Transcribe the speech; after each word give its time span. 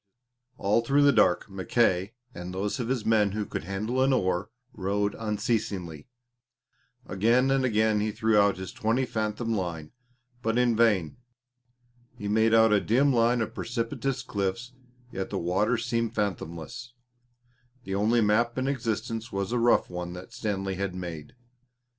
All 0.57 0.81
through 0.81 1.03
the 1.03 1.11
dark, 1.11 1.47
Mackay 1.47 2.15
and 2.33 2.51
those 2.55 2.79
of 2.79 2.87
his 2.87 3.05
men 3.05 3.33
who 3.33 3.45
could 3.45 3.65
handle 3.65 4.01
an 4.01 4.13
oar 4.13 4.49
rowed 4.73 5.13
unceasingly. 5.19 6.07
Again 7.05 7.51
and 7.51 7.63
again 7.63 7.99
he 7.99 8.11
threw 8.11 8.35
out 8.35 8.57
his 8.57 8.71
twenty 8.71 9.05
fathom 9.05 9.53
line, 9.53 9.91
but 10.41 10.57
in 10.57 10.75
vain. 10.75 11.17
He 12.17 12.27
made 12.27 12.51
out 12.55 12.73
a 12.73 12.81
dim 12.81 13.13
line 13.13 13.41
of 13.41 13.53
precipitous 13.53 14.23
cliffs, 14.23 14.73
yet 15.11 15.29
the 15.29 15.37
water 15.37 15.77
seemed 15.77 16.15
fathomless 16.15 16.93
the 17.83 17.93
only 17.93 18.21
map 18.21 18.57
in 18.57 18.67
existence 18.67 19.31
was 19.31 19.51
a 19.51 19.59
rough 19.59 19.87
one 19.87 20.13
that 20.13 20.33
Stanley 20.33 20.73
had 20.77 20.95
made. 20.95 21.35